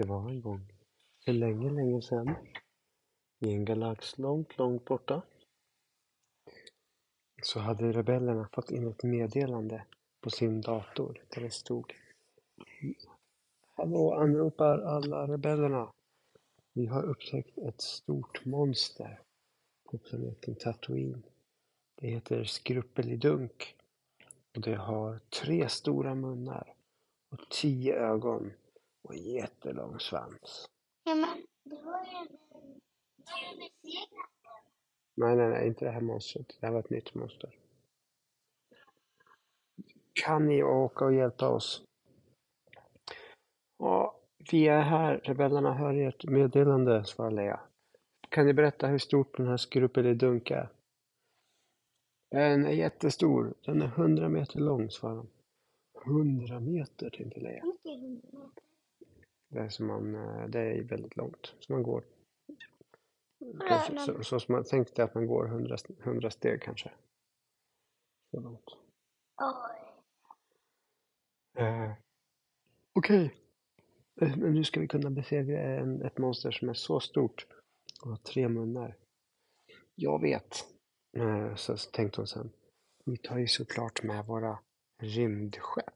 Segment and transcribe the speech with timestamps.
[0.00, 0.60] Det var en gång,
[1.24, 2.34] för länge, länge sedan,
[3.38, 5.22] i en galax långt, långt borta,
[7.42, 9.84] så hade rebellerna fått in ett meddelande
[10.20, 11.92] på sin dator där det stod
[13.76, 15.92] Hallå, anropar alla rebellerna.
[16.72, 19.20] Vi har upptäckt ett stort monster
[19.84, 21.22] på planeten Tatooine.
[21.94, 23.76] Det heter Skrupelidunk.
[24.54, 26.74] Och det har tre stora munnar
[27.30, 28.52] och tio ögon
[29.10, 30.70] och jättelång svans.
[31.04, 32.28] Ja, men det var ju.
[33.16, 34.30] Det har ju besegrat.
[35.14, 36.58] Nej, nej, nej, inte det här monstret.
[36.60, 37.54] Det här var ett nytt monster.
[40.12, 41.84] Kan ni åka och hjälpa oss?
[43.78, 44.20] Ja,
[44.52, 45.20] vi är här.
[45.24, 47.60] Rebellerna hör ert meddelande, svarar Leia.
[48.28, 50.68] Kan ni berätta hur stort den här Skrupelidunk är?
[52.30, 53.54] Den är jättestor.
[53.64, 55.28] Den är hundra meter lång, svarar de.
[56.04, 57.64] Hundra meter, tänkte Leia.
[57.64, 58.50] Mycket hundra.
[59.52, 61.54] Det är, som man, eh, det är väldigt långt.
[61.60, 62.04] Så man går.
[63.38, 66.90] Vadå, Så, så, så som man tänkte att man går hundra, hundra steg kanske.
[68.30, 68.64] Så långt.
[71.56, 71.92] Eh,
[72.92, 73.34] Okej.
[74.20, 77.46] Eh, Men nu ska vi kunna besegra en, ett monster som är så stort
[78.02, 78.96] och har tre munnar.
[79.94, 80.64] Jag vet.
[81.16, 82.52] Eh, så tänkte hon sen.
[83.04, 84.58] Vi tar ju såklart med våra
[85.02, 85.94] rymdskepp.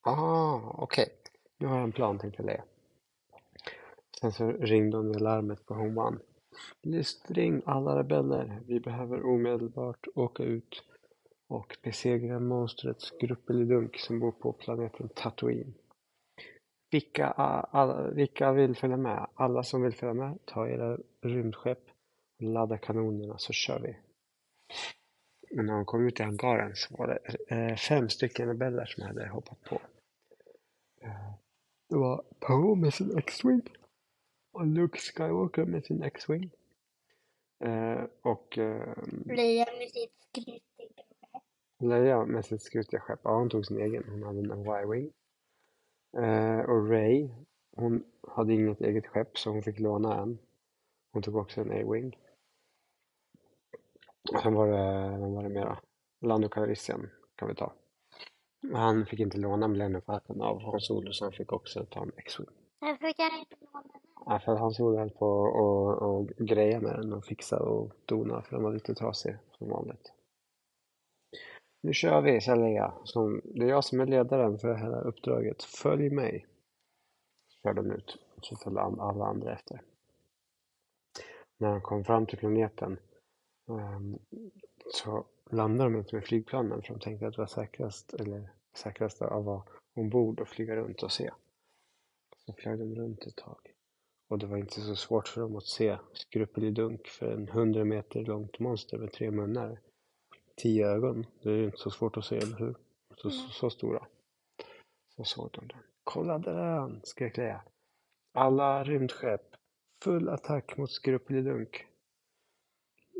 [0.00, 1.21] Ah, okej.
[1.62, 2.64] Nu har jag en plan, tänkte Lea.
[4.20, 6.18] Sen så ringde hon i larmet på Home One.
[6.82, 8.60] List ring alla rebeller.
[8.66, 10.84] Vi behöver omedelbart åka ut
[11.48, 15.74] och besegra monstrets gruppelidunk som bor på planeten Tatooine.
[16.90, 19.26] Vilka, alla, vilka vill följa med?
[19.34, 21.84] Alla som vill följa med, ta era rymdskepp
[22.38, 23.96] och ladda kanonerna så kör vi.
[25.58, 27.18] Och när de kom ut i hangaren så var det
[27.54, 29.80] eh, fem stycken rebeller som hade hoppat på.
[31.92, 33.62] Det var Poe med sin X-Wing
[34.52, 36.50] och Luke Skywalker med sin X-Wing.
[37.64, 38.94] Eh, och eh,
[39.26, 41.40] Leia med sitt skrytiga
[41.78, 45.12] Leia med sitt skrutiga skepp, ja hon tog sin egen, hon hade en Y-Wing.
[46.16, 47.28] Eh, och Ray,
[47.76, 50.38] hon hade inget eget skepp så hon fick låna en.
[51.12, 52.18] Hon tog också en A-Wing.
[54.34, 55.78] Och sen var det, vad var det mera?
[56.20, 57.72] Lando Calrissian kan vi ta.
[58.72, 62.12] Han fick inte låna Millennium Falcon av Hans Solo så han fick också ta en
[62.16, 62.48] X-Wing.
[62.78, 64.00] Varför kan jag inte låna den?
[64.26, 68.42] Ja, för Hans Solo höll på och, och greja med den och fixa och dona
[68.42, 70.12] för den var lite trasig som vanligt.
[71.80, 72.94] Nu kör vi, sa Lea.
[73.04, 75.62] Som, det är jag som är ledaren för det här uppdraget.
[75.62, 76.46] Följ mig.
[77.62, 78.18] Kör de ut.
[78.36, 79.82] Och så följde alla andra efter.
[81.58, 82.98] När de kom fram till planeten
[83.68, 84.18] ehm,
[84.90, 89.22] så landade de inte med flygplanen för de tänkte att det var säkrast, eller säkrast
[89.22, 89.62] att vara
[89.94, 91.30] ombord och flyga runt och se.
[92.46, 93.58] Så flög de runt ett tag.
[94.28, 98.24] Och det var inte så svårt för dem att se Skrupelidunk för en hundra meter
[98.24, 99.80] långt monster med tre munnar.
[100.56, 101.26] Tio ögon.
[101.42, 102.74] Det är ju inte så svårt att se, eller hur?
[103.16, 104.06] Så, så, så stora.
[105.16, 105.78] Så såg de den.
[106.04, 107.00] Kolla där!
[107.04, 107.62] skrek Leia.
[108.32, 109.56] Alla rymdskepp.
[110.04, 111.86] Full attack mot Skrupelidunk.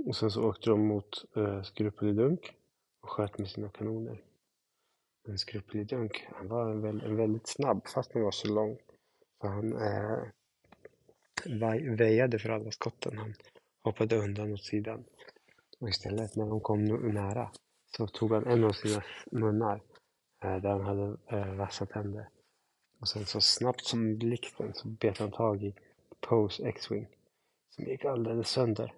[0.04, 2.54] Och sen så åkte de mot eh, Skrupelidunk
[3.02, 4.22] och sköt med sina kanoner.
[5.26, 8.78] Men Skrupelidunk, han var en, väl, en väldigt snabb fast han var så lång.
[9.40, 10.18] Så han eh,
[11.96, 13.18] väjade för alla skotten.
[13.18, 13.34] Han
[13.84, 15.04] hoppade undan åt sidan.
[15.80, 17.50] Och istället när de kom nära
[17.96, 19.80] så tog han en av sina munnar
[20.44, 22.28] eh, där han hade eh, vassa tänder.
[23.00, 25.74] Och sen så snabbt som blixten så bet han tag i
[26.20, 27.06] Poes X-Wing
[27.70, 28.92] som gick alldeles sönder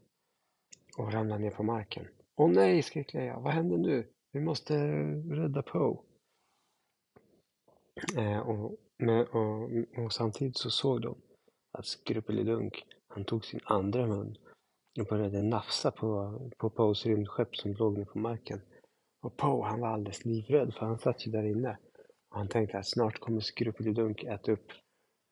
[0.98, 2.08] och ramlade ner på marken.
[2.36, 3.38] Åh nej, skrek Leia.
[3.38, 4.06] Vad händer nu?
[4.32, 4.74] Vi måste
[5.30, 5.98] rädda Poe.
[8.16, 8.78] Eh, och,
[9.34, 9.70] och,
[10.04, 11.16] och samtidigt så såg de
[11.72, 14.36] att Skrupelidunk, han tog sin andra mun
[15.00, 18.60] och började nafsa på, på Poes rymdskepp som låg ner på marken.
[19.22, 21.78] Och Poe, han var alldeles livrädd för han satt ju där inne.
[22.30, 24.66] Och han tänkte att snart kommer Skrupelidunk äta upp,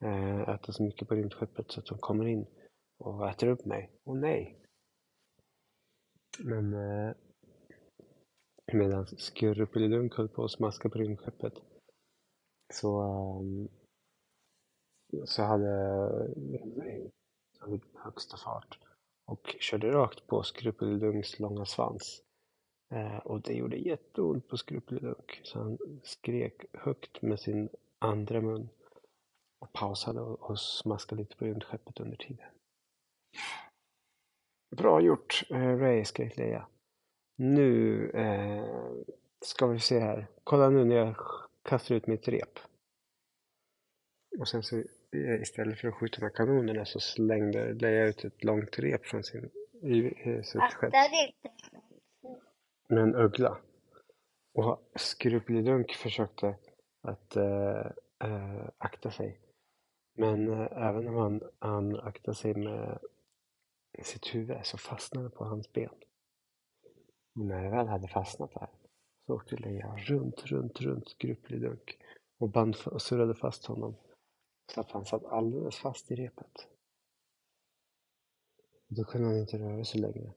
[0.04, 2.46] eh, äta så mycket på rymdskeppet så att de kommer in
[2.98, 3.90] och äter upp mig.
[4.04, 4.61] Och nej!
[6.38, 7.14] Men eh,
[8.72, 11.54] medan Skrupelidunk höll på att smaska på rymdskeppet
[12.74, 13.02] så,
[13.40, 13.68] um,
[15.24, 17.10] så hade jag
[17.94, 18.78] högsta fart
[19.24, 22.22] och körde rakt på Skrupelidunks långa svans.
[22.90, 27.68] Eh, och det gjorde jätteont på Skrupelidunk så han skrek högt med sin
[27.98, 28.68] andra mun
[29.58, 32.48] och pausade och, och smaskade lite på rymdskeppet under tiden.
[34.76, 36.66] Bra gjort, eh, Ray, skrek Leia.
[37.36, 38.64] Nu eh,
[39.40, 40.26] ska vi se här.
[40.44, 41.16] Kolla nu när jag
[41.62, 42.58] kastar ut mitt rep.
[44.38, 44.76] Och sen så
[45.12, 49.24] eh, istället för att skjuta med kanonerna så slängde Leia ut ett långt rep från
[49.24, 49.50] sin,
[49.82, 50.14] i,
[50.44, 50.92] sitt skepp
[52.88, 53.58] med en ögla.
[54.54, 56.54] Och Skrupelidunk försökte
[57.02, 57.86] att eh,
[58.24, 59.40] eh, akta sig.
[60.14, 62.98] Men eh, även om han, han aktade sig med
[63.92, 65.94] i sitt huvud så fastnade på hans ben.
[67.34, 68.68] Och när det väl hade fastnat där
[69.26, 71.98] så åkte Leia runt, runt, runt Skrupelidunk
[72.38, 73.94] och, band, och surrade fast honom
[74.74, 76.68] så att han satt alldeles fast i repet.
[78.88, 80.32] Och då kunde han inte röra sig längre.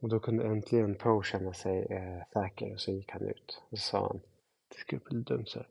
[0.00, 3.62] Och då kunde äntligen Poe känna sig eh, säker och så gick han ut.
[3.70, 4.20] Och så sa han
[4.68, 5.68] till Skrupelidunk så här.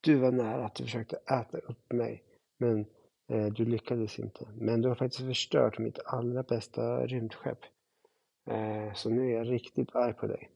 [0.00, 2.22] Du var nära att du försökte äta upp mig.
[2.58, 2.86] Men
[3.28, 4.48] Eh, du lyckades inte.
[4.54, 7.58] Men du har faktiskt förstört mitt allra bästa rymdskepp.
[8.46, 10.50] Eh, så nu är jag riktigt arg på dig.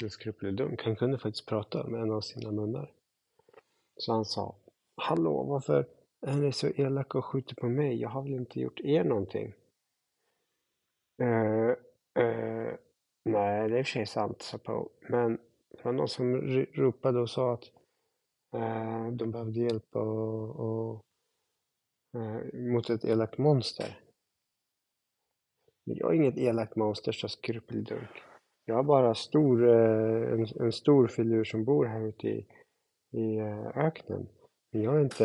[0.00, 2.92] Men Skrupelidunk, han kunde faktiskt prata med en av sina munnar.
[3.96, 4.56] Så han sa.
[4.96, 5.88] Hallå, varför
[6.20, 8.00] är ni så elaka och skjuter på mig?
[8.00, 9.54] Jag har väl inte gjort er någonting?
[11.22, 11.70] Eh,
[12.24, 12.74] eh,
[13.24, 14.88] nej, det är i och för sig sant, sa Poe.
[15.08, 15.38] Men
[15.70, 16.40] det var någon som
[16.72, 17.70] ropade och sa att
[18.56, 21.04] Eh, de behövde hjälp och, och,
[22.16, 24.00] eh, mot ett elakt monster.
[25.86, 28.08] Men jag är inget elakt monster, sa Skrupelidunk.
[28.64, 32.46] Jag är bara stor, eh, en, en stor filur som bor här ute i,
[33.10, 34.28] i eh, öknen.
[34.72, 35.24] Men jag är, inte,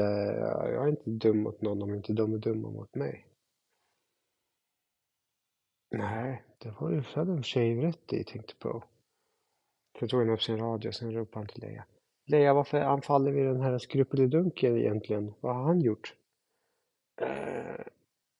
[0.73, 3.27] jag är inte dum mot någon om inte de är dumma mot mig.
[5.91, 8.83] Nej, det var ju, hade en tjej rätt i, tänkte på.
[9.99, 11.85] Så tog han upp sin radio och sen ropade han till Leia.
[12.31, 15.33] Leia, varför anfaller vi den här skrupelidunken egentligen?
[15.39, 16.15] Vad har han gjort?
[17.21, 17.85] Eh,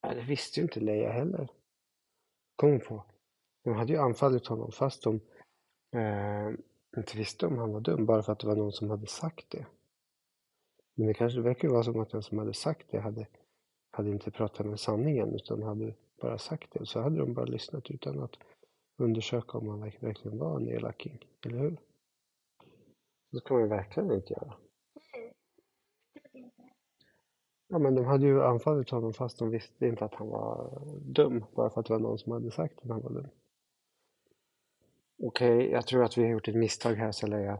[0.02, 1.48] det visste ju inte Leia heller.
[2.56, 3.04] Kom hon på.
[3.64, 5.16] De hade ju anfallit honom fast de
[5.96, 6.50] eh,
[6.98, 9.50] inte visste om han var dum, bara för att det var någon som hade sagt
[9.50, 9.66] det.
[10.96, 13.28] Men det kanske verkar vara som att den som hade sagt det hade,
[13.92, 16.86] hade inte pratat med sanningen utan hade bara sagt det.
[16.86, 18.36] Så hade de bara lyssnat utan att
[18.98, 21.78] undersöka om han verkligen var en elaking, eller hur?
[23.32, 24.54] Det ska man ju verkligen inte göra.
[27.68, 31.46] Ja, men de hade ju anfallit honom fast de visste inte att han var dum,
[31.56, 33.30] bara för att det var någon som hade sagt att han var dum.
[35.24, 37.60] Okej, jag tror att vi har gjort ett misstag här, så Leia.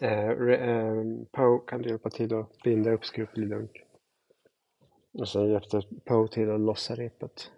[0.00, 3.70] Eh, eh, Poe, kan du hjälpa till att binda upp Skrupelidunk?
[5.12, 7.50] Och sen hjälpte Poe till att lossa repet.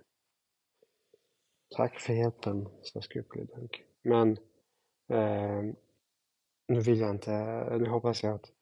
[1.77, 3.85] Tack för hjälpen, sa Skrupelidunk.
[4.03, 4.39] Men
[5.09, 5.75] eh,
[6.69, 7.33] nu vill jag inte,
[7.79, 8.53] nu hoppas jag att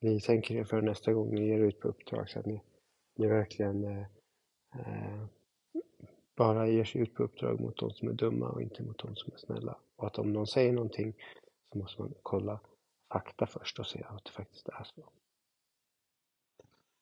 [0.00, 2.62] ni tänker er för nästa gång ni ger ut på uppdrag så att ni,
[3.16, 5.24] ni verkligen eh,
[6.36, 9.16] bara ger sig ut på uppdrag mot de som är dumma och inte mot de
[9.16, 9.78] som är snälla.
[9.96, 11.14] Och att om någon säger någonting
[11.72, 12.60] så måste man kolla
[13.12, 15.08] fakta först och se att det faktiskt är så.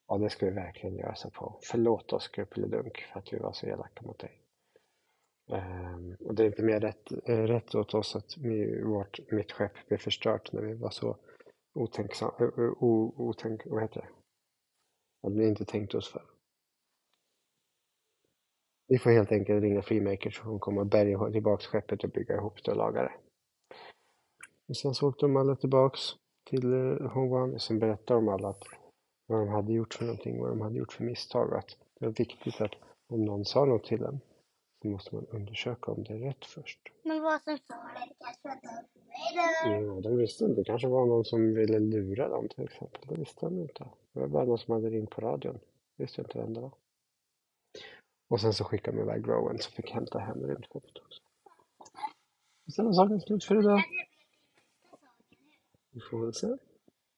[0.08, 1.58] Ja, det ska vi verkligen göra så på.
[1.62, 4.47] Förlåt oss Skrupelidunk för att vi var så elaka mot dig.
[5.48, 9.52] Ehm, och det är inte mer rätt, eh, rätt åt oss att vi, vårt, mitt
[9.52, 11.16] skepp blev förstört när vi var så
[11.74, 14.08] otänksamma, eh, eh, otänk, vad heter det?
[15.28, 16.22] Att vi inte tänkte oss för.
[18.88, 22.34] Vi får helt enkelt ringa Freemaker så hon kommer att bärga tillbaks skeppet och bygga
[22.34, 23.12] ihop det och laga det.
[24.68, 26.00] Och sen så åkte de alla tillbaks
[26.50, 28.64] till Hongwan och sen berättade de alla att
[29.26, 32.06] vad de hade gjort för någonting, vad de hade gjort för misstag och att det
[32.06, 32.74] var viktigt att
[33.08, 34.20] om någon sa något till en
[34.82, 36.80] så måste man undersöka om det är rätt först.
[37.02, 38.68] Men vad som sa det kanske var för
[39.06, 39.94] mig då.
[39.94, 40.60] Ja, de visste inte.
[40.60, 43.00] Det kanske var någon som ville lura dem till exempel.
[43.08, 43.88] Det visste de inte.
[44.12, 45.58] Det var bara någon som hade ringt på radion.
[45.96, 46.72] Visste inte vem det var.
[48.28, 51.22] Och sen så skickade de iväg Rowan som fick hämta hem rymdskeppet också.
[52.66, 53.82] Och sen var saken slut för idag.
[55.90, 56.46] Vi får väl se.